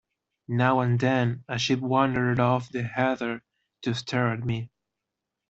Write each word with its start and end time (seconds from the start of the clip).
Now 0.47 0.79
and 0.79 0.99
then 0.99 1.43
a 1.47 1.59
sheep 1.59 1.77
wandered 1.79 2.39
off 2.39 2.69
the 2.71 2.81
heather 2.81 3.43
to 3.83 3.93
stare 3.93 4.29
at 4.33 4.43
me. 4.43 4.71